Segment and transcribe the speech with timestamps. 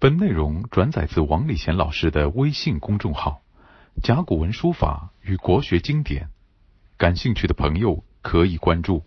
[0.00, 3.40] 本内容转载自王礼贤老师的微信公众号
[4.00, 6.26] 《甲骨文书法与国学经典》，
[6.96, 9.02] 感兴趣的朋友可以关注。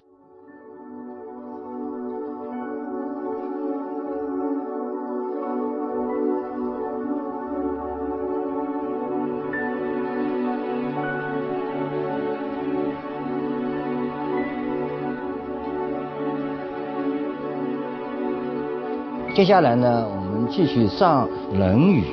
[19.34, 20.21] 接下来呢，我
[20.52, 22.04] 继续上《论语》。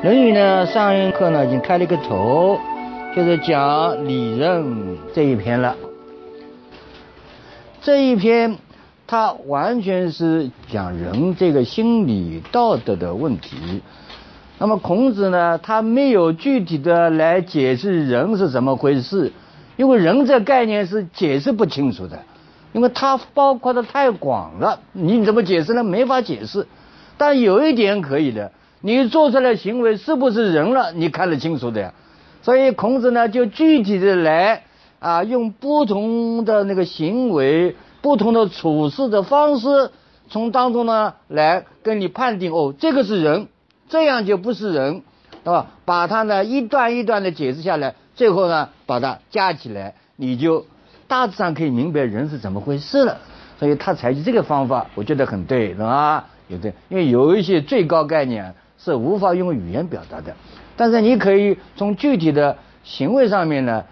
[0.02, 2.58] 《论语》呢，上一课呢已经开了一个头，
[3.16, 5.74] 就是讲礼任这一篇了。
[7.80, 8.58] 这一篇
[9.06, 13.80] 它完全是讲人这个心理道德的问题。
[14.58, 19.32] 那么孔子呢，他没有具体的来解释人是怎么回事，
[19.76, 22.18] 因为人这概念是解释不清楚的。
[22.74, 25.82] 因为它包括的太广了，你怎么解释呢？
[25.82, 26.66] 没法解释。
[27.18, 30.92] 但有一点可以的，你做出来行为是不是人了？
[30.92, 31.92] 你看得清楚的呀。
[32.42, 34.62] 所以孔子呢，就具体的来
[35.00, 39.90] 啊，用不同的那个行为、不同的处事的方式，
[40.30, 43.48] 从当中呢来跟你判定哦，这个是人，
[43.88, 45.02] 这样就不是人，
[45.44, 45.66] 对吧？
[45.84, 50.64] 把它呢一段一段的解释下来，最后呢把它加起来，你就。
[51.08, 53.16] 大致上可以明白人是怎么回事了，
[53.58, 56.26] 所以他采取这个方法，我觉得很对，是吧？
[56.48, 60.34] 有对，因为有一些最高概念是无法用语言表达的，
[60.76, 63.84] 但是你可以从具体的行为上面呢，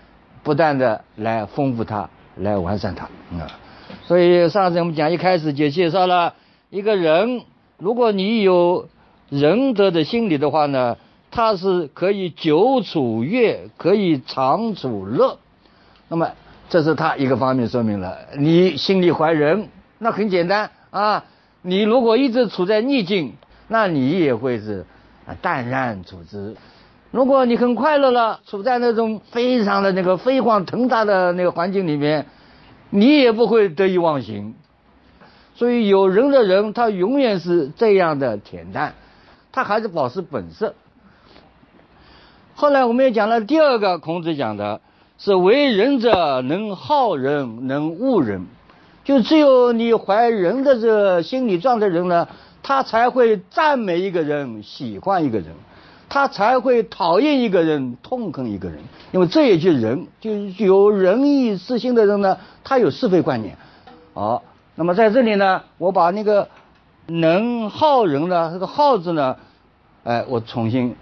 [0.43, 3.05] 不断的来丰富它，来完善它
[3.39, 3.47] 啊。
[4.03, 6.35] 所以上次我们讲一开始就介绍了
[6.71, 7.43] 一个人，
[7.79, 8.89] 如果你有
[9.29, 10.97] 仁德的心理的话呢，
[11.31, 15.39] 他是可以久处乐，可以长处乐，
[16.09, 16.31] 那么。
[16.69, 19.69] 这是他一个方面说明了，你心里怀仁，
[20.01, 21.25] 那很简单啊。
[21.69, 23.35] 你如果一直处在逆境，
[23.67, 24.87] 那你也会是
[25.43, 26.55] 淡然处之。
[27.11, 32.27] 如果你很快乐了，处在那种非常的那个飞黄腾达的那个环境里面，
[32.89, 34.55] 你也不会得意忘形。
[35.57, 38.95] 所以有人的人，他永远是这样的恬淡，
[39.51, 40.73] 他还是保持本色。
[42.55, 44.81] 后来我们也讲了第二个，孔子讲的。
[45.19, 48.47] 是为人者能好人，能恶人，
[49.07, 52.27] 就只有你怀仁的这心理状态人呢，
[52.61, 55.47] 他才会赞美一个人，喜欢一个人，
[56.09, 58.81] 他才会讨厌一个人，痛恨一个人，
[59.13, 63.57] 因为这也就是人，就有仁义之心的人呢，他有是非观念。
[64.13, 64.43] 好，
[64.75, 66.49] 那么在这里呢，我把那个
[67.07, 69.37] 能好人呢，这个好字呢，
[70.03, 70.97] 哎，我重新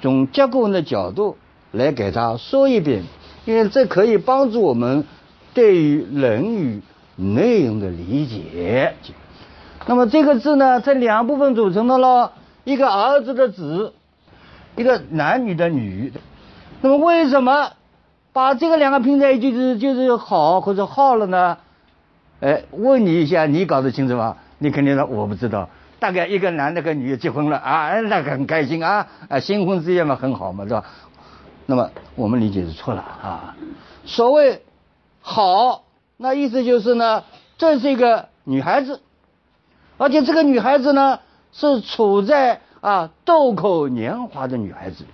[0.00, 1.36] 从结构的角度
[1.72, 3.02] 来给他说一遍。
[3.44, 5.04] 因为这可以帮助我们
[5.52, 6.76] 对于《论语》
[7.16, 8.94] 内容的理解。
[9.86, 12.32] 那么这个字呢，这两部分组成的了，
[12.64, 13.92] 一个儿子的子，
[14.76, 16.12] 一个男女的女。
[16.80, 17.72] 那么为什么
[18.32, 21.58] 把这个两个拼在一起就是就是好或者好了呢？
[22.40, 24.36] 哎，问你一下，你搞得清楚吗？
[24.58, 25.68] 你肯定说我不知道。
[25.98, 30.84] 大概一个男的跟女的结婚了啊，那个很开心啊，啊，新婚之夜嘛，很好嘛，是吧？
[31.66, 33.54] 那么我们理解是错了啊！
[34.04, 34.62] 所谓
[35.20, 35.84] 好，
[36.22, 37.24] 那意思就是呢，
[37.56, 39.00] 这是一个女孩子，
[39.96, 41.20] 而且这个女孩子呢
[41.50, 45.04] 是处在啊豆蔻年华的女孩子，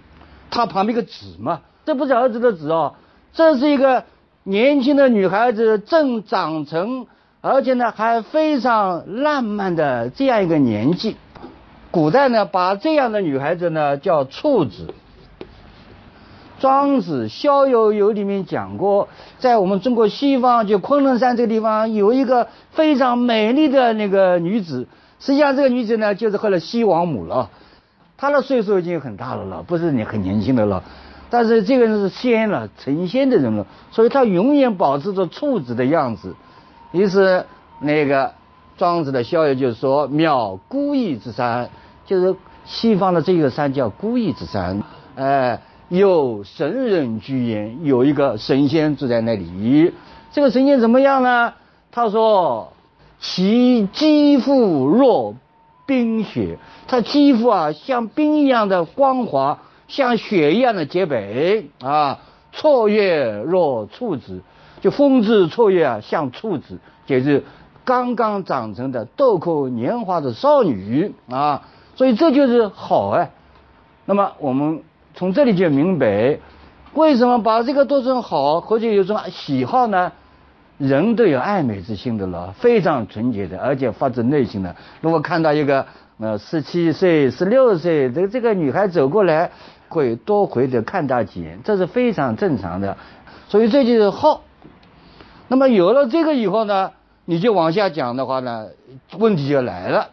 [0.51, 2.97] 她旁边一个子嘛，这不是儿子的子哦，
[3.33, 4.03] 这是一个
[4.43, 7.07] 年轻的女孩子正长成，
[7.41, 11.17] 而且呢还非常浪漫的这样一个年纪。
[11.93, 14.93] 古代呢把这样的女孩子呢叫处子。
[16.59, 19.09] 庄子《逍遥游》里面讲过，
[19.39, 24.89] 在我们中国西方，就昆仑山这个地方，有一个非常美丽的那个女子。
[25.21, 27.51] 实际上，这个女子呢，就是后来西王母了。
[28.17, 30.83] 她的岁数已经很大了了，不是你很年轻的了。
[31.29, 36.35] 但是这个人是仙了，成仙的人了，所以她永远保持着处子的样子。
[36.93, 37.45] 于是，
[37.81, 38.33] 那个
[38.79, 41.69] 庄子的《逍遥》就是说：“妙孤异之山，
[42.07, 44.83] 就是西方的这个山叫孤异之山。”
[45.17, 45.61] 哎。
[45.89, 49.93] 有神人居焉，有一个神仙住在那里。
[50.33, 51.55] 这个神仙怎么样呢？
[51.93, 52.73] 他说
[53.21, 55.37] ：“其肌肤若
[55.87, 62.19] 冰雪，他肌肤啊像冰一样的光滑，像雪一样的洁白啊。
[62.53, 64.41] 绰约若处子，
[64.81, 67.45] 就风姿绰约啊，像处子，就是
[67.85, 71.63] 刚刚长成的豆蔻年华的少女啊。
[71.95, 73.31] 所以这就是好哎。
[74.05, 74.83] 那么我们。
[75.17, 76.39] 从这里就明白，
[76.93, 80.13] 为什么把这个做成好，或者有种喜好呢？
[80.77, 84.77] 人都有爱美之心的了，非常纯洁的，而且发自内心的。
[85.01, 85.87] 如果看到一个
[86.19, 89.51] 呃，十七岁、十六岁，这这个女孩走过来，
[89.89, 92.95] 会多回的看她几眼，这是非常正常的。
[93.49, 94.43] 所以这就是好。
[95.49, 96.91] 那么有了这个以后呢，
[97.25, 98.67] 你就往下讲的话呢，
[99.19, 100.11] 问题就来了。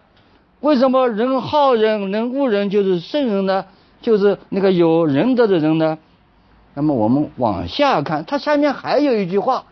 [0.61, 3.65] 为什么人好人能恶人就是圣人呢？
[4.03, 5.97] 就是那个有仁德的人呢？
[6.75, 9.65] 那么我们往下看，它下面还有一句话。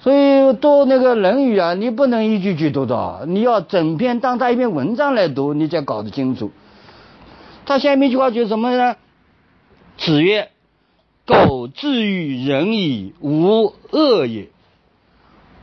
[0.00, 6.50] 所以读那个《论语》啊，你不能一句句读的，你要整篇当它一篇文章来读，你才搞得清楚。
[7.66, 8.96] 他下面一句话就是什么呢？
[9.98, 10.48] 子曰
[11.26, 14.48] ：“苟志于仁矣，无恶也。”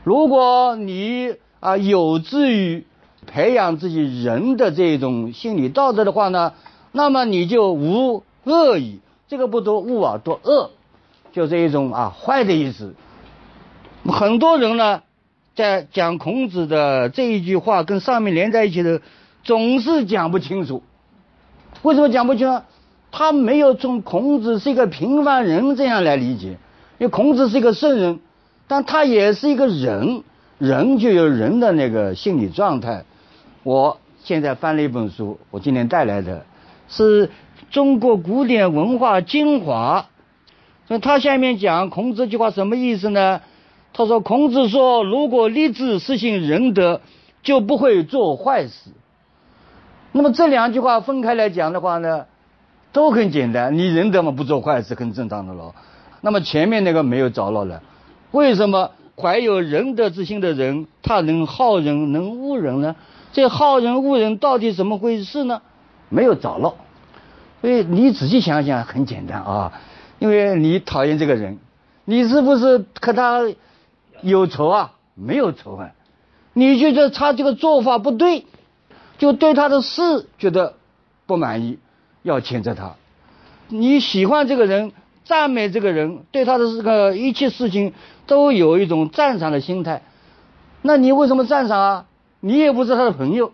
[0.04, 2.86] 如果你啊有志于
[3.26, 6.54] 培养自己人的这种心理道德的话呢，
[6.98, 8.98] 那么你就无恶意。
[9.28, 10.72] 这个不读恶啊，读恶，
[11.30, 12.96] 就是一种啊坏的意思。
[14.04, 15.02] 很多人呢，
[15.54, 19.00] 在讲孔子的这一句话跟上面连在一起的，
[19.44, 20.82] 总是讲不清楚。
[21.82, 22.62] 为什么讲不清？
[23.12, 26.58] 他没有从孔子是一个平凡人这样来理解。
[26.98, 28.18] 因为孔子是一个圣人，
[28.66, 30.24] 但他也是一个人，
[30.58, 33.04] 人就有人的那个心理状态。
[33.62, 36.44] 我现在翻了一本书，我今天带来的
[36.88, 37.30] 是
[37.70, 40.06] 中国古典文化精华。
[40.88, 43.40] 那他下面讲孔子这句话什么意思呢？
[43.94, 47.00] 他说：“孔子说，如果立志实行仁德，
[47.42, 48.90] 就不会做坏事。
[50.12, 52.26] 那么这两句话分开来讲的话呢，
[52.92, 53.76] 都很简单。
[53.76, 55.74] 你仁德嘛，不做坏事，很正常的喽。
[56.20, 57.82] 那么前面那个没有着落了。
[58.30, 62.94] 为什么怀有仁德之心的人，他能好人能恶人呢？
[63.32, 65.62] 这好人恶人到底怎么回事呢？
[66.08, 66.76] 没有着落。
[67.60, 69.72] 所以你仔细想想，很简单啊。
[70.18, 71.58] 因为你讨厌这个人，
[72.04, 73.40] 你是不是和他？”
[74.20, 74.94] 有仇啊？
[75.14, 75.92] 没有仇恨，
[76.52, 78.46] 你觉得他这个做法不对，
[79.16, 80.74] 就对他的事觉得
[81.24, 81.78] 不满意，
[82.24, 82.96] 要谴责他。
[83.68, 84.90] 你喜欢这个人，
[85.24, 87.92] 赞美这个人，对他的这个一切事情
[88.26, 90.02] 都有一种赞赏的心态。
[90.82, 92.06] 那你为什么赞赏啊？
[92.40, 93.52] 你也不是他的朋友，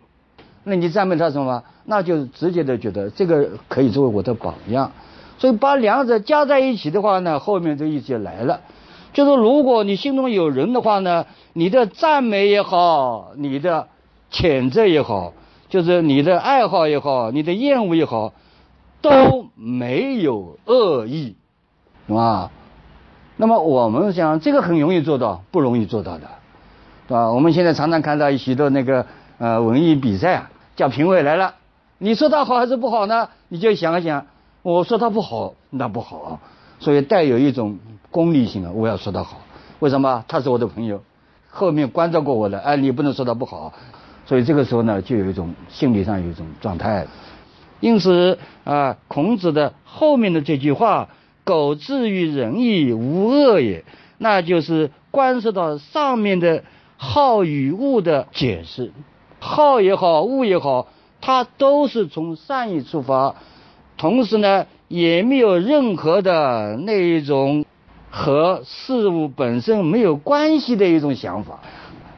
[0.62, 1.64] 那你赞美他什么？
[1.84, 4.92] 那就直接的觉得这个可以作为我的榜样。
[5.38, 8.60] 所以把两者加在一起的话呢，后面这意思就来了。
[9.12, 13.88] 就是如果你心中有人的话呢，你的赞美也好，你的
[14.30, 15.32] 谴责也好，
[15.68, 18.32] 就是你的爱好也好，你的厌恶也好，
[19.00, 21.36] 都没有恶意，
[22.06, 22.50] 是吧？
[23.36, 26.28] 那么我们想，这个很容易做到，不容易做到的，
[27.08, 27.32] 对吧？
[27.32, 29.06] 我们现在常常看到许多那个
[29.38, 31.54] 呃文艺比赛啊，叫评委来了，
[31.98, 33.28] 你说他好还是不好呢？
[33.48, 34.26] 你就想一想，
[34.62, 36.40] 我说他不好，那不好啊，
[36.78, 37.78] 所以带有一种。
[38.14, 39.40] 功利性啊，我要说他好，
[39.80, 40.24] 为什么？
[40.28, 41.02] 他是我的朋友，
[41.50, 43.72] 后面关照过我的，哎，你不能说他不好，
[44.24, 47.08] 所以这个时候呢，就有一种心理上有一种状态。
[47.80, 51.08] 因此啊，孔子的后面的这句话
[51.42, 53.84] “苟志于仁义，无恶也”，
[54.18, 56.62] 那就是关涉到上面的
[56.96, 58.92] 好与恶的解释。
[59.40, 60.86] 好也好，恶也好，
[61.24, 63.34] 他都是从善意出发，
[63.96, 67.64] 同时呢，也没有任何的那一种。
[68.16, 71.58] 和事物本身没有关系的一种想法，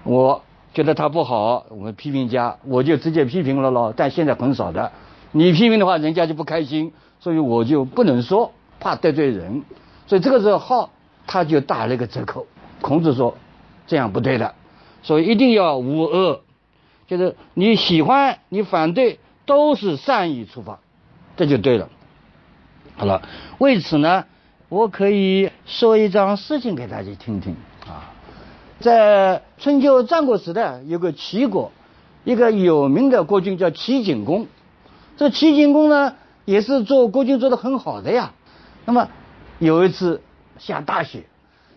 [0.04, 0.42] 我
[0.74, 3.94] 觉得他不好，我们批评家我就直接批评了咯。
[3.96, 4.92] 但现在很少的，
[5.32, 9.62] 你批评的话，人家就不开心，所以我就不能说，怕得罪人，
[10.06, 10.90] 所以这个时候好，
[11.26, 12.46] 他就打了一个折扣。
[12.82, 13.38] 孔子说
[13.86, 14.54] 这样不对的，
[15.02, 16.42] 所以一定要无恶，
[17.06, 20.80] 就是你喜欢你反对都是善意出发，
[21.36, 21.88] 这就对了。
[22.96, 23.22] 好了，
[23.58, 24.24] 为此呢。
[24.68, 27.54] 我可以说一桩事情给大家听听
[27.86, 28.10] 啊，
[28.80, 31.70] 在春秋战国时代，有个齐国，
[32.24, 34.48] 一个有名的国君叫齐景公。
[35.16, 38.32] 这齐景公呢，也是做国君做得很好的呀。
[38.84, 39.08] 那么
[39.60, 40.20] 有一次
[40.58, 41.26] 下大雪，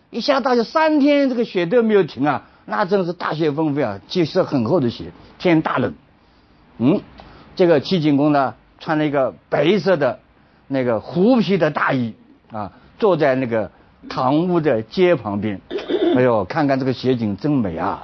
[0.10, 5.94] 一下大雪三天，这个雪都没有停啊，那真是大雪纷飞啊，积是很厚的雪，天大冷。
[6.78, 7.02] 嗯，
[7.56, 10.20] 这个齐景公呢，穿了一个白色的
[10.68, 12.14] 那个狐皮的大衣。
[12.52, 13.70] 啊，坐在那个
[14.10, 15.62] 堂屋的街旁边，
[16.16, 18.02] 哎呦，看看这个雪景真美啊！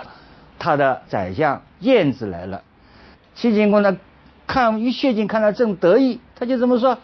[0.60, 2.62] 他的宰相晏子来了，
[3.34, 3.98] 齐景公呢，
[4.46, 7.00] 看一雪景看得正得意，他就这么说：“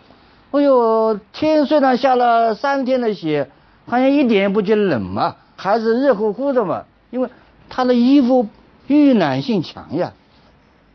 [0.54, 3.50] 哎呦，天虽然下了三天的雪，
[3.88, 7.30] 好像一点也不觉冷嘛，还是热乎乎的嘛，因为
[7.72, 8.48] 他的衣服
[8.86, 10.14] 御暖性强呀。”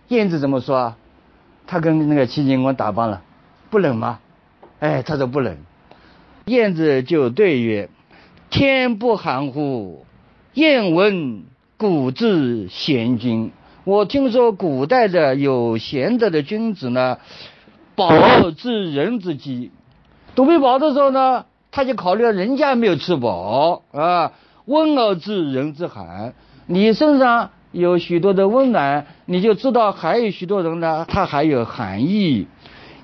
[0.07, 0.97] 燕子怎么说啊？
[1.67, 3.23] 他跟那个齐景公打扮了，
[3.71, 4.21] 不冷吗？
[4.79, 5.57] 哎，他说不冷。
[6.45, 7.89] 燕子就对曰
[8.51, 10.07] ：“天不寒乎？
[10.55, 11.43] 燕闻
[11.77, 13.51] 古之贤君，
[13.83, 17.19] 我听说古代的有贤德的君子呢，
[17.97, 19.73] 饱知人之饥，
[20.37, 24.33] 肚皮饱的时候呢，他就考虑到人家没有吃饱啊。
[24.67, 26.33] 温而知人之寒，
[26.67, 32.49] 你身上有许多的温暖，你就知道还有许多人呢，他还有寒意。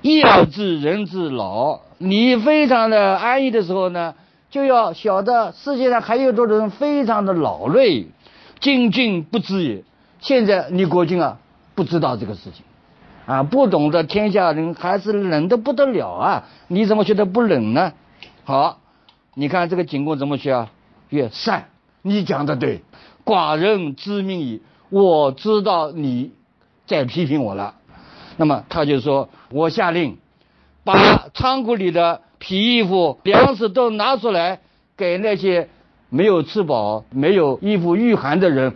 [0.01, 4.15] 易而知人之老，你非常的安逸的时候呢，
[4.49, 8.07] 就要晓得世界上还有多少人非常的劳累。
[8.59, 9.83] 今君不知也，
[10.19, 11.37] 现在你国君啊
[11.73, 12.65] 不知道这个事情，
[13.25, 17.93] 啊不懂得天下人还是冷的不得了啊，你怎么觉得不冷呢？
[18.43, 18.79] 好，
[19.35, 20.69] 你看这个景公怎么学啊？
[21.09, 21.69] 曰善，
[22.01, 22.81] 你讲的对，
[23.25, 24.61] 寡人知命矣。
[24.89, 26.31] 我知道你
[26.85, 27.75] 在批评我了。
[28.37, 30.17] 那么他就说：“我下令，
[30.83, 34.59] 把仓库里的皮衣服、粮食都拿出来，
[34.97, 35.69] 给那些
[36.09, 38.75] 没有吃饱、没有衣服御寒的人。”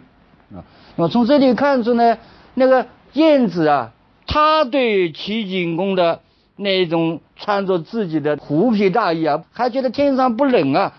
[0.56, 0.64] 啊，
[0.96, 2.18] 那么从这里看出呢，
[2.54, 3.92] 那个晏子啊，
[4.26, 6.22] 他对齐景公的
[6.56, 10.94] 那种穿着自己的狐皮大衣啊，还觉得天上不冷啊。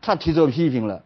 [0.00, 1.02] 他提出批评了，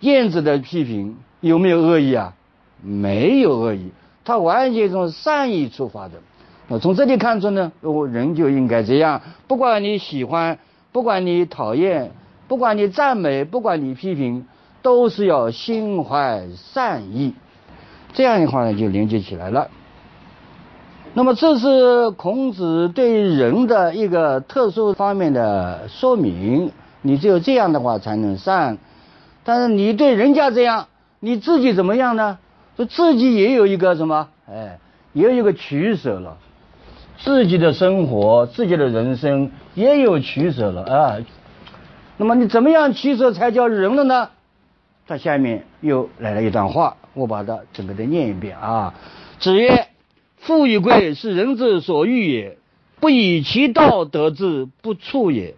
[0.00, 1.16] 晏子的批评
[1.48, 2.34] 有没有恶意啊？
[2.82, 3.92] 没有恶意，
[4.24, 6.14] 他完全从善意出发的。
[6.68, 10.58] 那从这里看出呢，我人就应该这样，不管你喜欢，
[10.92, 12.12] 不管你讨厌，
[12.48, 14.46] 不管你赞美，不管你批评，
[14.80, 17.34] 都是要心怀善意。
[18.14, 19.68] 这样的话呢，就连接起来了。
[21.12, 26.72] 那么这是孔子对人的一个特殊方面的说明。
[27.02, 28.78] 你只有这样的话才能善，
[29.44, 30.86] 但是你对人家这样，
[31.24, 32.38] 你自己怎么样呢？
[32.76, 34.28] 说自己也有一个什么？
[34.46, 34.78] 哎，
[35.14, 36.36] 也有一个取舍了，
[37.16, 41.16] 自己的生活，自己的人生也有取舍了啊。
[42.18, 44.28] 那么你怎么样取舍才叫人了呢？
[45.06, 48.92] 他下面又来了一段话，我把它整个的念一遍啊。
[49.38, 49.86] 子曰
[50.36, 52.58] ：“富与贵是人之所欲也，
[53.00, 55.54] 不以其道得之，不处也。”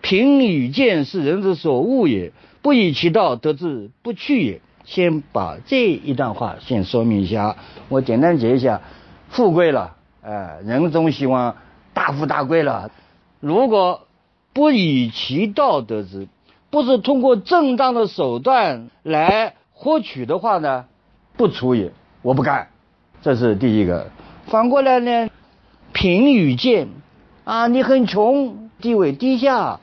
[0.00, 4.62] 贫与贱是人之所恶也，不以其道得之，不去也。
[4.86, 7.56] 先把这一段话先说明一下，
[7.90, 8.80] 我简单解一下：
[9.28, 11.56] 富贵了，哎，人总希望
[11.92, 12.90] 大富大贵了。
[13.40, 14.06] 如果
[14.54, 16.28] 不以其道得之，
[16.70, 20.86] 不是通过正当的手段来获取的话呢，
[21.36, 22.68] 不处也，我不干。
[23.22, 24.06] 这是第一个。
[24.46, 25.28] 反过来呢，
[25.92, 26.88] 贫与贱，
[27.44, 29.80] 啊，你很穷，地位低下。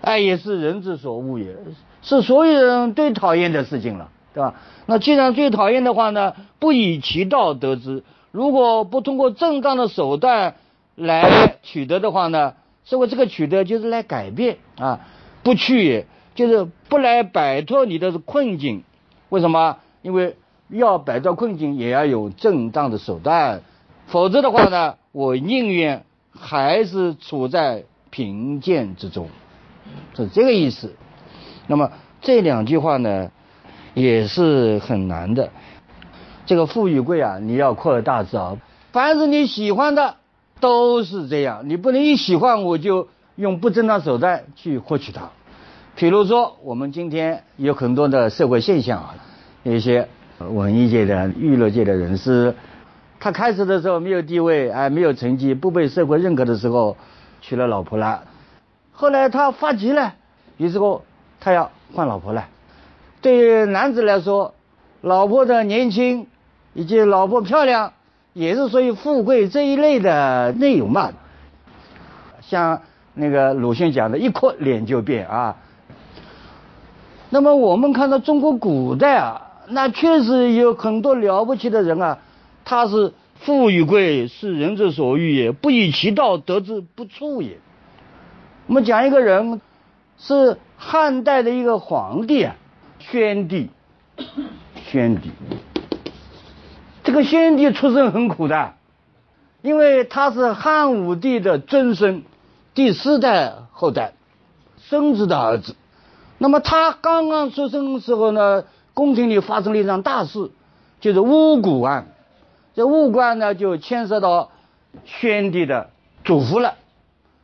[0.00, 1.56] 爱也是人之所恶也，
[2.02, 4.54] 是所有人最讨厌的事情了，对吧？
[4.86, 10.54] 那既然最讨厌的话呢，不以其道得之，如果不通过正当的手段
[10.94, 12.54] 来取得的话呢，
[12.84, 15.00] 所以这个取得就是来改变啊，
[15.42, 18.84] 不去就是不来摆脱你的困境。
[19.28, 19.78] 为什么？
[20.02, 20.36] 因为
[20.68, 23.62] 要摆脱困境也要有正当的手段，
[24.06, 29.28] 否则的话呢，我宁愿还是处在贫贱之中。
[30.14, 30.94] 是这个意思。
[31.66, 31.90] 那么
[32.20, 33.32] 这两句话呢，
[33.98, 35.50] 也是很难的。
[36.46, 38.56] 这个富与贵啊，你要扩大知啊。
[38.92, 40.14] 凡是你喜欢的，
[40.60, 41.68] 都是这样。
[41.68, 45.30] 你不能一喜欢我就用不正当手段去获取它。
[45.96, 49.14] 比如说，我们今天有很多的社会现象啊，
[49.64, 52.54] 一些文艺界的、娱乐界的人士，
[53.18, 56.96] 他开始的时候没有地位，哎，没有成绩，不被社会认可的时候，
[57.40, 58.22] 娶了老婆了。
[58.92, 60.14] 后来他发急了，
[60.56, 61.02] 于是乎
[61.40, 62.48] 他要换老婆了。
[63.20, 64.54] 对于男子来说，
[65.00, 66.26] 老婆的年轻
[66.74, 67.92] 以及老婆漂亮，
[68.32, 71.12] 也是属于富贵这一类的内容嘛。
[72.40, 72.82] 像
[73.14, 75.56] 那个鲁迅讲的“一哭脸就变”啊。
[77.30, 82.18] 那么我们看到中国古代啊，那确实有很多了不起的人啊，
[82.64, 87.58] 他是富与贵是人之所欲也，不以其道得之，不处也。
[88.66, 89.60] 我们讲一个人，
[90.16, 92.56] 是汉代的一个皇帝啊，
[93.10, 93.70] 宣帝。
[94.90, 95.30] 宣帝，
[97.04, 98.74] 这个宣帝出身很苦的，
[99.62, 102.22] 因为他是汉武帝的曾孙，
[102.74, 104.14] 第四代后代，
[104.78, 105.76] 孙子的儿子。
[106.38, 110.50] 那么他刚刚出生的时候呢，宫廷里发生了一场大事，
[111.00, 112.08] 就是巫蛊案。
[112.74, 114.50] 这巫蛊案呢，就牵涉到
[115.04, 115.90] 宣帝的
[116.24, 116.74] 祖父了。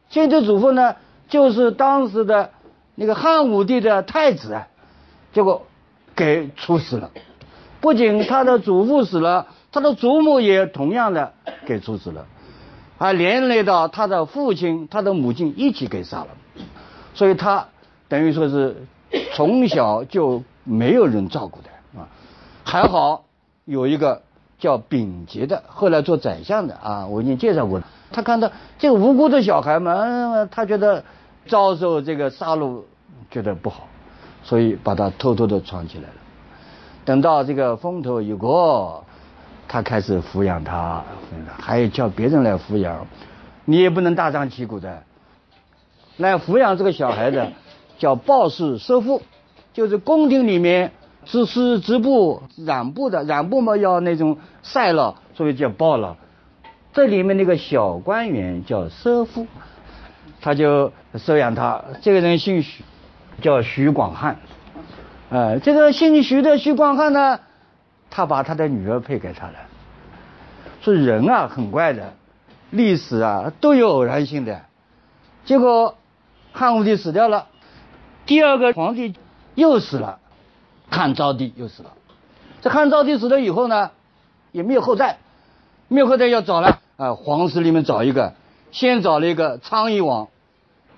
[0.09, 0.97] 宣帝祖父呢？
[1.29, 2.51] 就是当时的
[2.95, 4.69] 那个汉武帝的太子啊，
[5.35, 5.67] 结果
[6.17, 7.11] 给处死了。
[7.83, 11.35] 不仅他的祖父死了，他的祖母也同样的
[11.67, 12.25] 给处死了，
[12.97, 16.29] 还连累到他的父亲、他的母亲一起给杀了。
[17.15, 17.67] 所以他
[18.09, 18.87] 等于说是
[19.35, 22.09] 从小就没有人照顾的啊。
[22.65, 23.25] 还好
[23.65, 24.23] 有一个
[24.59, 27.87] 叫秉节的，后来做宰相的啊，我已经介绍过了。
[28.13, 31.05] 他看到这个无辜的小孩嘛，他觉得
[31.49, 32.83] 遭受这个杀戮，
[33.31, 33.87] 觉得不好，
[34.45, 36.15] 所以把他偷偷的藏起来了。
[37.05, 39.05] 等到这个风头一过，
[39.67, 41.03] 他开始抚养他，
[41.61, 43.07] 还叫别人来抚养，
[43.65, 45.03] 你也不能大张旗鼓的
[46.17, 47.51] 来抚养这个小孩的，
[47.99, 49.21] 叫鲍氏收腹，
[49.73, 50.93] 就是宫廷里面
[51.25, 56.17] 织丝织布染布的，染布嘛要那种晒了，所以叫鲍了。
[56.93, 59.47] 这里面那个小官员叫收腹，
[60.41, 61.83] 他就收养他。
[62.03, 62.85] 这个人姓徐，
[63.41, 64.37] 叫徐广汉。
[65.31, 67.41] 呃，这个姓徐的徐广汉呢，
[68.11, 69.55] 他把他的女儿配给他了。
[70.83, 72.13] 说人啊很怪的，
[72.71, 74.63] 历史啊都有偶然性的。
[75.45, 75.97] 结果
[76.53, 77.47] 汉武帝死掉了，
[78.27, 79.15] 第二个皇帝
[79.55, 80.19] 又死了，
[80.91, 81.93] 汉昭帝又死了。
[82.61, 83.91] 这汉昭帝死了以后呢，
[84.53, 85.19] 也没有后代，
[85.89, 88.35] 没有后代要找了啊，皇室里面找一个，
[88.73, 90.29] 先找了一个昌邑王，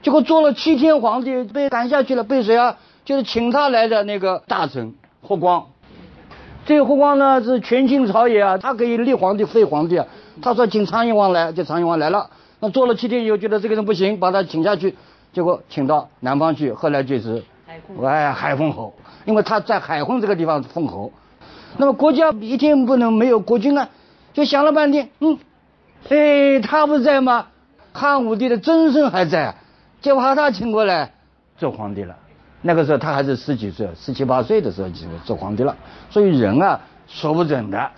[0.07, 2.77] 结果做了七天皇帝，被赶下去了，被谁啊？
[3.05, 5.67] 就是请他来的那个大臣霍光，
[6.65, 10.07] 这个霍光呢是权倾朝野啊，他可以立皇帝废皇帝啊。
[10.41, 14.95] 他说请昌邑王来，这昌邑王来了，那做了七天以后觉得这个人不行，把他请下去，
[15.33, 17.43] 结果请到南方去，后来就是
[18.05, 18.95] 哎海昏侯，
[19.25, 21.11] 因为他在海昏这个地方封侯。
[21.79, 23.89] 那么国家一定不能没有国君啊，
[24.35, 25.37] 就想了半天，嗯，
[26.09, 27.49] 哎他不在吗？
[27.93, 29.55] 汉武帝的曾孙还在啊，
[30.01, 31.13] 就把他请过来
[31.57, 32.17] 做皇帝了。
[32.63, 35.77] 那个时候他还是十几岁，十七八岁的时候就做皇帝了。
[36.11, 37.91] 所以人啊说不准的。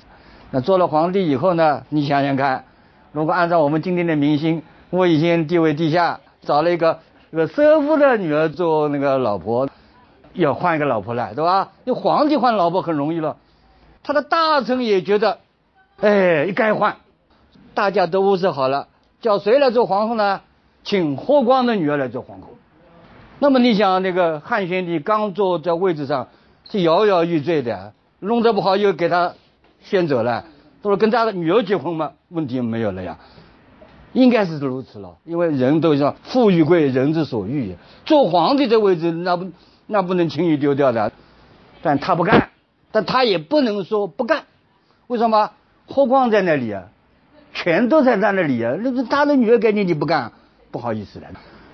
[0.51, 2.65] 那做了皇帝以后呢，你想想看，
[3.13, 7.01] 如果按照我们今天的明星，我以前地位低下，找了一个
[7.31, 9.69] 那个奢夫的女儿做那个老婆，
[10.33, 11.73] 要换一个老婆来，对吧？
[11.85, 13.37] 那皇帝换老婆很容易了。
[14.03, 15.39] 他的大臣也觉得，
[16.01, 16.97] 哎，该换，
[17.75, 18.89] 大家都物色好了，
[19.21, 20.41] 叫谁来做皇后呢？
[20.85, 22.49] 请霍光的女儿来做皇后。
[23.39, 26.29] 那么你想，那个汉宣帝刚坐在位置上，
[26.69, 29.35] 是摇摇欲坠的，弄得不好又给他
[29.83, 30.45] 先走了，
[30.83, 32.13] 都是跟他的女儿结婚嘛？
[32.29, 33.19] 问题没有了呀，
[34.13, 39.51] 应该是如此了，因为人都说富与贵人之所欲也，做皇帝这位置那不
[39.87, 41.13] 那不能轻易丢掉的，
[41.81, 42.51] 但他不干，
[42.91, 44.45] 但他也不能说不干，
[45.07, 45.51] 为什么？
[45.87, 46.89] 霍光在那里啊，
[47.55, 50.33] 全都在他那里啊，那是他的女儿给你你不干，
[50.71, 51.27] 不好意思了，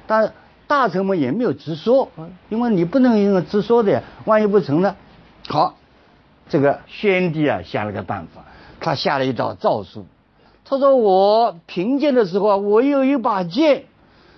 [0.07, 0.33] 但。
[0.67, 2.09] 大臣们也没有直说，
[2.49, 4.97] 因为你不能用直说的呀，万一不成呢？
[5.47, 5.77] 好，
[6.49, 8.47] 这个宣帝啊想了个办法，
[8.81, 10.07] 他下了一道诏书，
[10.65, 13.85] 他说我贫贱的时候啊，我有一把剑，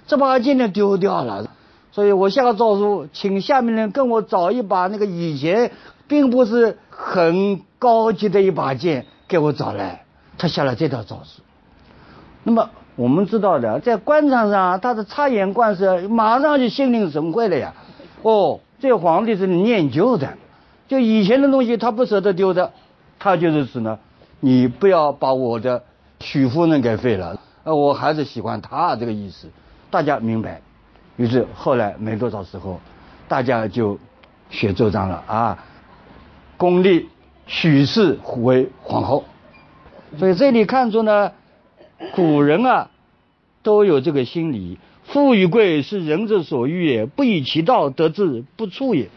[0.09, 1.49] 这把剑呢丢掉了，
[1.93, 5.71] 所以我下个诏书，请下面人跟我找一把那个以前
[6.09, 10.05] 并不是很高级的一把剑给我找来。
[10.39, 11.41] 他下了这道诏书，
[12.43, 12.69] 那么。
[12.97, 17.75] 我们知道的，在官场上，他的察言观色，马上就心领神会了呀。
[18.23, 20.33] 哦，这皇帝是念旧的，
[20.89, 22.73] 就以前的东西他不舍得丢的，
[23.19, 23.99] 他就是指呢，
[24.41, 25.83] 你不要把我的
[26.21, 29.49] 许夫人给废了，呃，我还是喜欢他这个意思，
[29.91, 30.63] 大家明白。
[31.17, 32.81] 于是后来没多少时候，
[33.29, 33.99] 大家就
[34.49, 35.59] 写奏章了啊，
[36.57, 37.11] 公立
[37.47, 39.23] 许氏为皇后。
[40.19, 41.31] 所以这里看出呢。
[42.15, 42.91] 古人啊，
[43.63, 49.09] 都有这个心理，富与贵是人之所欲也，不以其道得之不处也。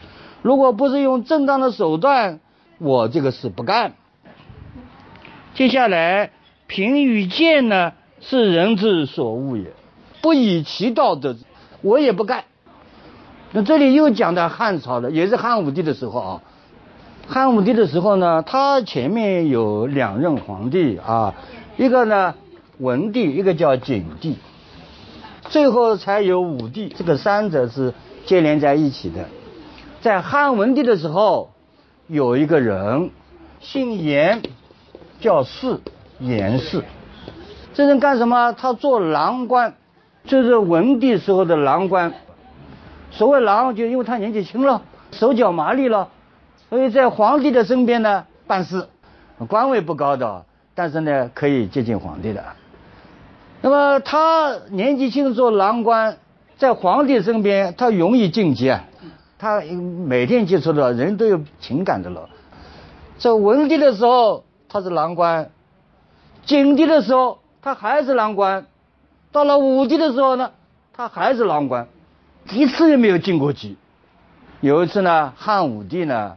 [0.42, 2.40] 如果不是用正当的手段，
[2.78, 3.96] 我这个事不干。
[5.56, 6.32] 接下来，
[6.68, 9.74] 贫与贱呢，是人之所恶也，
[10.22, 11.44] 不以其道得之，
[11.82, 12.46] 我也不干。
[13.52, 16.42] 那这里又讲到汉朝了，也是汉武帝的时候啊。
[17.28, 21.36] 汉武帝的时候呢，他前面有两任皇帝啊，
[21.76, 22.36] 一个呢。
[22.80, 24.38] 文帝一个叫景帝，
[25.50, 27.94] 最后才有武帝，这个三者是
[28.26, 29.26] 接连在一起的。
[30.02, 31.52] 在汉文帝的时候，
[32.08, 33.12] 有一个人
[33.60, 34.42] 姓严，
[35.20, 35.82] 叫氏，
[36.20, 36.86] 严氏。
[37.74, 38.54] 这人干什么？
[38.54, 39.76] 他做郎官，
[40.24, 42.14] 就是文帝时候的郎官。
[43.12, 46.08] 所谓郎，就因为他年纪轻了，手脚麻利了，
[46.70, 48.88] 所以在皇帝的身边呢办事，
[49.50, 52.42] 官位不高的，但是呢可以接近皇帝的。
[53.62, 56.18] 那么他年纪轻做郎官，
[56.58, 58.86] 在皇帝身边，他容易晋级啊。
[59.38, 62.30] 他每天接触的人都有情感的了。
[63.18, 65.50] 在文帝的时候他是郎官，
[66.46, 68.66] 景帝的时候他还是郎官，
[69.32, 70.52] 到了武帝的时候呢，
[70.94, 71.88] 他还是郎官，
[72.52, 73.78] 一次也没有晋过级。
[74.62, 76.36] 有一次呢，汉武帝呢，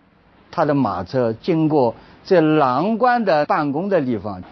[0.50, 4.42] 他的马车经过在郎官的办公的地方，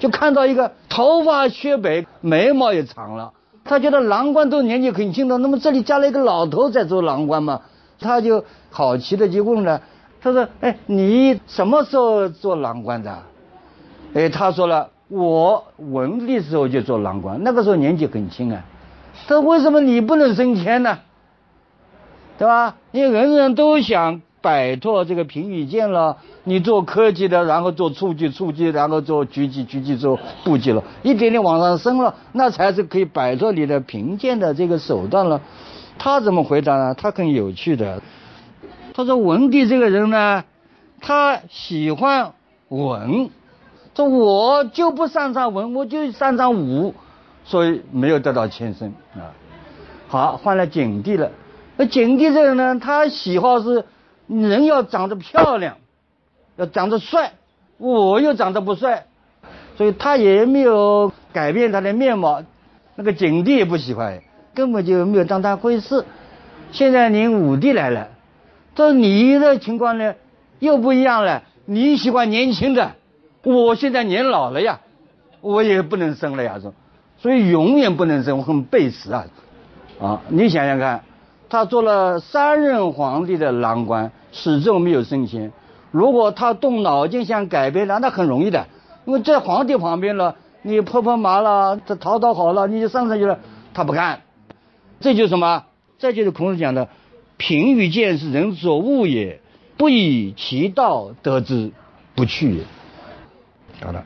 [0.00, 3.32] 就看到一个头发雪白，眉毛也长了。
[3.62, 7.60] 他觉得郎官都年纪很轻的，那么这里加了一个老头在做郎官嘛，
[8.00, 9.82] 他就好奇的就问了，
[10.20, 13.18] 他说：“哎，你什么时候做郎官的？”
[14.14, 18.64] 哎，他说了：“我文帝时候就做郎官，那个时候年纪很轻啊。”
[19.28, 20.98] 他说：“为什么你不能升迁呢？
[22.38, 22.76] 对吧？
[22.90, 26.16] 因为人人都想摆脱这个平舆监了。”
[26.50, 35.40] 你做科技的，然后做初级，初级然后做局级，局级做部级了，一点点往上升了，那才是可以摆脱你的贫贱的这个手段了。
[35.96, 36.92] 他怎么回答呢？
[36.94, 38.02] 他很有趣的，
[38.92, 40.42] 他说文帝这个人呢，
[41.00, 42.32] 他喜欢
[42.68, 43.30] 文，
[43.94, 46.92] 说我就不擅长文，我就擅长武，
[47.44, 49.30] 所以没有得到迁升啊。
[50.08, 51.30] 好，换了景帝了，
[51.76, 53.84] 那景帝这个人呢，他喜好是
[54.26, 55.76] 人要长得漂亮。
[56.60, 57.32] 要长得帅，
[57.78, 59.06] 我又长得不帅，
[59.78, 62.42] 所以他也没有改变他的面貌。
[62.96, 64.20] 那个景帝也不喜欢，
[64.54, 66.04] 根本就没有当他回事。
[66.70, 68.08] 现在您武帝来了，
[68.74, 70.14] 这你的情况呢
[70.58, 71.44] 又不一样了。
[71.64, 72.92] 你喜欢年轻的，
[73.42, 74.80] 我现在年老了呀，
[75.40, 76.74] 我也不能生了呀，说，
[77.16, 79.24] 所以永远不能生，我很背时啊。
[79.98, 81.02] 啊，你想想看，
[81.48, 85.50] 他做了三任皇帝的郎官，始终没有升迁。
[85.90, 88.66] 如果他动脑筋想改变了，那很容易的，
[89.04, 93.38] 因为在皇帝旁边了，你泼泼麻了，这讨讨好了，你就上上去了。
[93.74, 94.20] 他不干，
[95.00, 95.64] 这就是什么？
[95.98, 96.88] 这就是孔子讲的
[97.36, 99.40] “贫与贱是人所恶也，
[99.76, 101.72] 不以其道得之，
[102.14, 102.64] 不去也”。
[103.84, 104.04] 好了，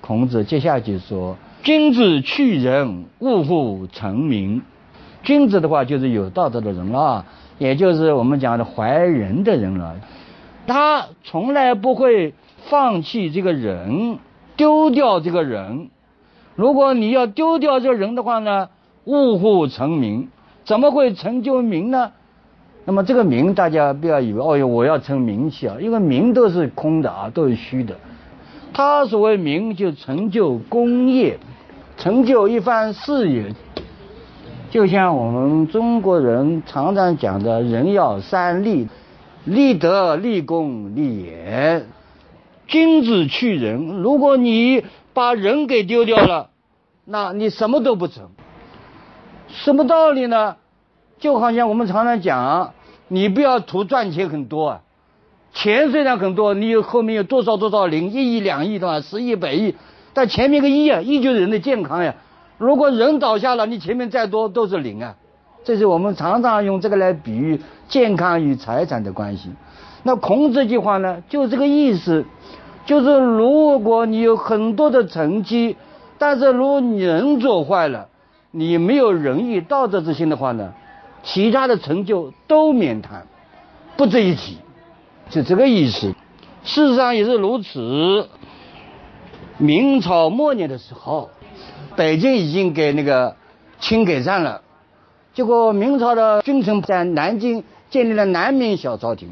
[0.00, 4.62] 孔子接下去说：“君子去仁，勿乎成名。”
[5.22, 7.24] 君子的话就是有道德的人了，
[7.58, 9.96] 也就是我们讲的怀仁的人了。
[10.68, 12.34] 他从来不会
[12.68, 14.18] 放弃这个人，
[14.56, 15.88] 丢掉这个人。
[16.54, 18.68] 如果你要丢掉这个人的话呢，
[19.04, 20.28] 误乎成名，
[20.64, 22.12] 怎么会成就名呢？
[22.84, 27.96] 那么这个名，大家不要以为哦哟，我要成名气啊，因为名都是空的啊，都是虚的。
[28.72, 31.38] 他所谓名，就成就功业，
[31.96, 33.54] 成就一番事业。
[34.70, 38.86] 就像我们中国人常常讲的，人要三立。
[39.48, 41.86] 立德、立功、立言，
[42.66, 44.02] 君子去仁。
[44.02, 44.84] 如果你
[45.14, 46.50] 把人给丢掉了，
[47.06, 48.28] 那你什么都不成。
[49.48, 50.56] 什么道理呢？
[51.18, 52.74] 就好像我们常常讲，
[53.08, 54.80] 你不要图赚钱很多啊，
[55.54, 59.00] 钱虽然很多，你有后面有多少多少零，一亿、两亿对吧？
[59.00, 59.74] 十亿、百亿，
[60.12, 62.14] 但前面个亿啊，亿就是人的健康呀。
[62.58, 65.16] 如果人倒下了，你前面再多都是零啊。
[65.68, 69.50] 这是我们常常用这个来比喻健康与财产的关系。
[70.02, 72.24] 那孔子这句话呢，就这个意思，
[72.86, 75.76] 就是如果你有很多的成绩，
[76.16, 78.08] 但是如果你人做坏了，
[78.50, 80.72] 你没有仁义道德之心的话呢，
[81.22, 83.26] 其他的成就都免谈，
[83.98, 84.56] 不值一提，
[85.28, 86.14] 就这个意思。
[86.64, 88.26] 事实上也是如此。
[89.58, 91.28] 明朝末年的时候，
[91.94, 93.36] 北京已经给那个
[93.78, 94.62] 清给占了。
[95.38, 99.28] 结果明朝的君臣在南京建立了南明小朝廷，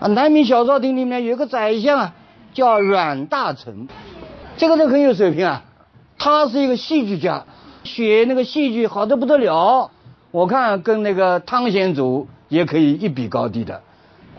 [0.00, 2.14] 啊，南明小朝廷里面有个宰相啊，
[2.52, 3.86] 叫阮大铖，
[4.56, 5.62] 这个人很有水平啊，
[6.18, 7.44] 他是一个戏剧家，
[7.84, 9.92] 学那个戏剧好的不得了，
[10.32, 13.82] 我看跟那个汤显祖也可以一比高低的。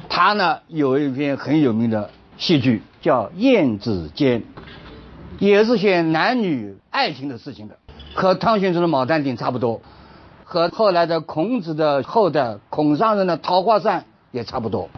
[0.09, 4.41] 他呢有一篇很有名的戏剧叫《燕子间》，
[5.39, 7.77] 也是写男女爱情的事情的，
[8.13, 9.79] 和汤显祖的《牡丹亭》差不多。
[10.49, 13.99] 和后来的孔子的后代孔上人的《桃花扇》
[14.31, 14.89] 也差不多，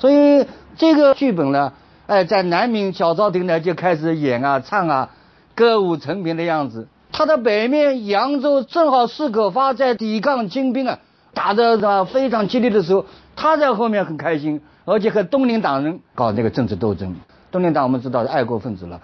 [0.00, 0.44] 所以
[0.76, 1.74] 这个剧本呢，
[2.08, 5.10] 哎，在南明小朝廷呢就开始演啊、唱啊，
[5.54, 6.88] 歌舞升平的样子。
[7.12, 10.98] 他的北面扬州正好四可发在抵抗金兵啊，
[11.34, 17.14] 打的啊非常激烈的时候，他在后面很开心，而且和东林党人搞那个政治斗争。
[17.52, 19.00] 东林党我们知道是爱国分子了，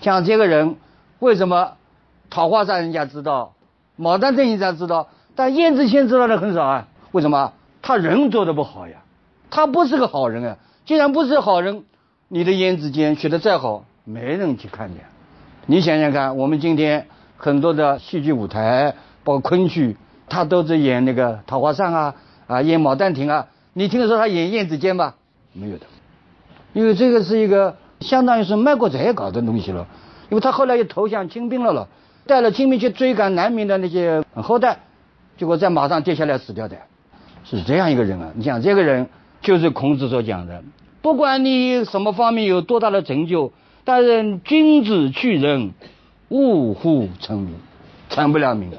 [0.00, 0.76] 像这个人
[1.18, 1.72] 为什么
[2.30, 3.52] 桃花扇人家知道，
[3.98, 5.08] 牡丹镇人家知道？
[5.34, 7.52] 但燕子谦知道的很少啊，为什么？
[7.82, 8.98] 他人做的不好呀，
[9.50, 10.56] 他不是个好人啊。
[10.86, 11.84] 既然不是好人，
[12.28, 15.00] 你的燕子间学的再好，没人去看的。
[15.66, 19.96] 你想想看，我们今天很多的戏剧舞台，包括昆剧，
[20.28, 22.14] 他都是演那个桃花扇啊，
[22.46, 23.46] 啊，演牡丹亭啊。
[23.72, 25.16] 你听说他演燕子间吧？
[25.52, 25.86] 没有的，
[26.72, 29.86] 因为这个是一个相当于是卖国贼搞的东西了。
[30.30, 31.88] 因为他后来又投降清兵了了，
[32.26, 34.78] 带了清兵去追赶南明的那些后代。
[35.36, 36.76] 结果在马上跌下来死掉的，
[37.44, 38.32] 是这样一个人啊！
[38.34, 39.08] 你想这个人
[39.40, 40.62] 就是孔子所讲的
[41.02, 43.52] 不管你什么方面有多大的成就，
[43.84, 45.72] 但是君子去仁，
[46.28, 47.54] 勿乎成名，
[48.08, 48.70] 成不了名。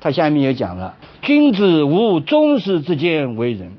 [0.00, 3.72] 他下面也讲了，君子无宗室之间为人，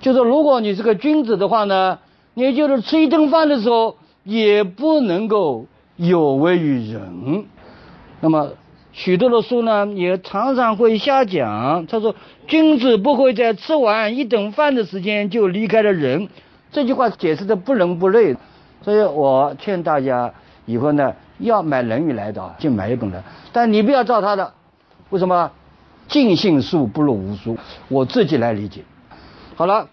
[0.00, 2.00] 就是如果你是个君子的话呢，
[2.34, 7.46] 你就是吃一顿饭的时候也不能够有违于人。
[8.20, 8.50] 那么
[8.94, 11.84] 许多的书呢，也常常会瞎讲。
[11.86, 12.14] 他说，
[12.46, 16.28] 君子不会在吃完一顿饭的时间就离开了人。
[16.70, 18.36] 这句话解释的不伦不类，
[18.82, 20.32] 所以我劝大家
[20.64, 23.20] 以后呢，要买《论语》来的就买一本来，
[23.52, 24.52] 但你不要照他的。
[25.10, 25.50] 为什么
[26.06, 27.58] 尽信书不如无书？
[27.88, 28.82] 我自己来理解。
[29.56, 29.88] 好了，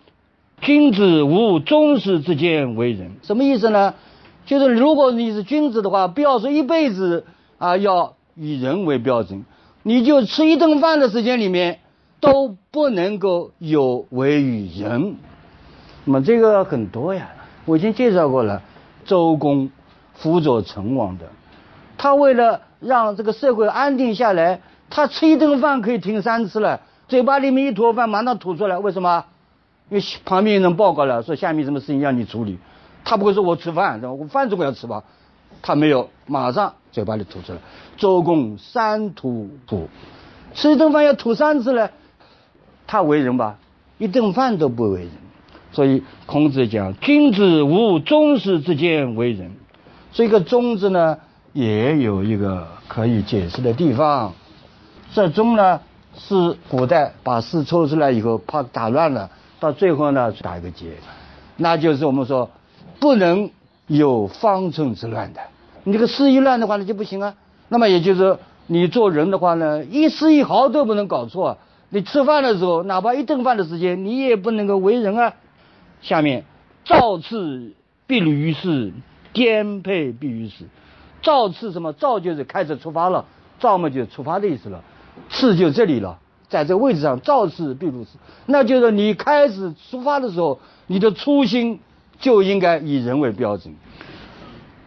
[0.62, 3.96] 君子无终始之间为人，什么意思呢？
[4.46, 7.26] 就是如果你是君子的话，不要说一辈子
[7.58, 9.46] 啊要以人为标准，
[9.84, 11.78] 你就吃一顿饭的时间里面
[12.20, 15.18] 都不能够有违于人。
[16.06, 17.30] 那么这个很多呀，
[17.66, 18.64] 我已经介绍过了。
[19.06, 19.70] 周公
[20.16, 21.26] 辅佐成王的，
[22.00, 24.62] 他为了让这个社会安定下来。
[24.90, 29.26] 他吃一顿饭可以停三次了，嘴巴里面一坨饭马上吐出来，为什么？
[29.90, 32.58] 因为旁边有人报告了，说下面什么事情要你处理，
[33.06, 35.04] 他不会说我吃饭，我饭总归要吃吧？
[35.62, 37.60] 他没有，马上嘴巴里吐出来。
[37.98, 39.88] 周公三吐吐，
[40.54, 41.90] 吃一顿饭要吐三次呢，
[42.88, 43.58] 他为人吧，
[43.98, 45.12] 一顿饭都不为人。
[45.72, 49.52] 所以孔子讲，君子无宗室之间为人。
[50.12, 51.20] 这个宗字呢，
[51.54, 54.34] 也有一个可以解释的地方。
[55.14, 55.80] 这宗呢
[56.18, 60.88] 是古代把事抽出来以后怕打乱了，到最后呢打一个结，
[61.56, 62.50] 那就是我们说
[63.00, 63.50] 不能
[63.98, 65.42] 有方寸之乱的。
[65.84, 67.36] 你这个事一乱的话那就不行啊。
[67.68, 71.58] 那么也就是你做人的话呢，一丝一毫都不能搞错。
[71.90, 75.34] 你吃饭的时候，哪怕一顿饭的时间，你也不能够为人啊。
[76.02, 76.46] 下面
[76.86, 77.74] 造次
[78.08, 78.94] 必于事，
[79.34, 80.66] 颠沛必于事。
[81.22, 81.92] 造次什么？
[81.92, 83.26] 造就是开始出发了，
[83.60, 84.82] 造嘛就出发的意思了。
[85.30, 88.12] 次就这里了，在这个位置上，造次必如是，
[88.46, 91.82] 那就是你开始出发的时候，你的初心
[92.22, 93.76] 就应该以人为标准。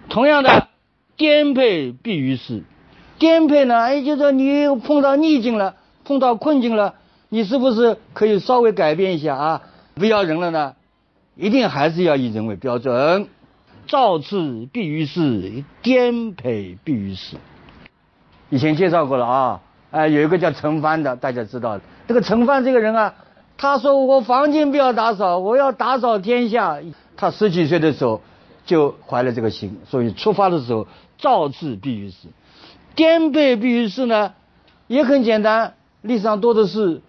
[0.08, 0.68] 同样的，
[1.16, 2.62] 颠沛必于是。
[3.18, 6.94] 颠沛呢，也就说你碰到逆境了，碰到困境了，
[7.28, 9.62] 你是不是可以稍微改变一下啊？
[9.94, 10.74] 不要人了呢？
[11.36, 13.28] 一定还是要以人为标准。
[13.86, 17.36] 造次必于是，颠沛必于是。
[18.50, 19.60] 以前介绍过了啊。
[19.90, 21.78] 哎，有一个叫陈帆的，大家知道。
[22.08, 23.14] 这个陈帆这个人啊，
[23.56, 26.78] 他说我房间不要打扫，我要打扫天下。
[27.16, 28.20] 他十几岁的时候
[28.66, 30.86] 就怀了这个心，所以出发的时候
[31.18, 32.28] 造次必于事，
[32.94, 34.32] 颠沛必于事呢，
[34.86, 35.74] 也很简单。
[36.02, 37.00] 历史上多的是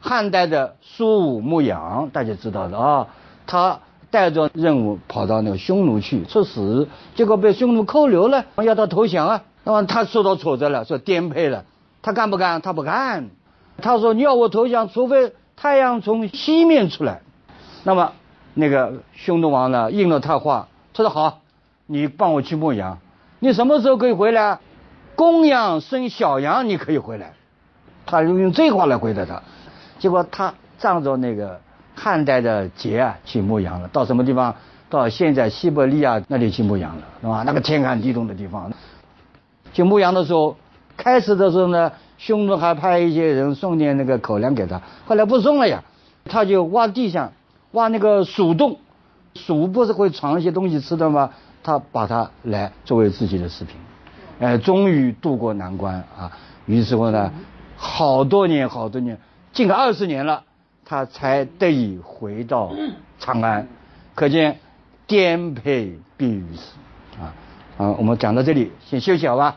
[0.00, 3.08] 汉代的苏武牧羊，大家知道的啊。
[3.46, 9.44] 他带着任务跑到那个匈奴去出使，结果被匈奴扣留了，要他投降啊。
[9.64, 11.64] 那么他受到挫折了，说颠沛了。
[12.02, 12.60] 他干不干？
[12.60, 13.30] 他不干。
[13.80, 17.22] 他说：“你要我投降，除非太阳从西面出来。”
[17.82, 18.12] 那么
[18.54, 21.40] 那个匈奴王呢，应了他话，他说：“好，
[21.86, 22.98] 你帮我去牧羊。
[23.40, 24.60] 你什么时候可以回来？
[25.16, 27.32] 公羊生小羊，你可以回来。”
[28.06, 29.42] 他就用这话来回答他。
[29.98, 31.60] 结果他仗着那个
[31.94, 33.88] 汉代的节啊，去牧羊了。
[33.88, 34.54] 到什么地方？
[34.88, 37.42] 到现在西伯利亚那里去牧羊了，是吧？
[37.44, 38.72] 那个天寒地冻的地方，
[39.72, 40.56] 去牧羊的时候。
[40.96, 45.82] 开始的时候呢，匈奴还派一些人送点那个口粮给他，后来不送了呀，
[46.24, 47.32] 他就挖地上，
[47.74, 48.78] 挖那个鼠洞，
[49.34, 51.30] 鼠不是会藏一些东西吃的吗？
[51.62, 53.76] 他把它来作为自己的食品，
[54.38, 56.30] 哎，终于渡过难关啊！
[56.66, 57.32] 于是乎呢，
[57.76, 59.18] 好多年好多年，
[59.52, 60.44] 近二十年了，
[60.84, 62.72] 他才得以回到
[63.18, 63.66] 长安。
[64.14, 64.60] 可见
[65.06, 66.74] 颠沛必于此
[67.18, 67.32] 啊！
[67.78, 69.56] 啊，我们讲到这里，先休息好吧。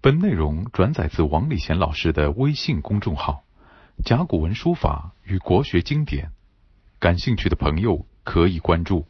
[0.00, 3.32] 本内容转载自王礼贤老师的微信公众号
[4.02, 6.26] 《甲骨文书法与国学经典》，
[6.98, 9.06] 感兴趣的朋友可以关注。